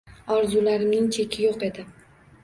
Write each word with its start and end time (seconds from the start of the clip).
Orzularimning 0.35 1.05
cheki 1.17 1.43
yo`q 1.47 1.67
edi 1.67 1.85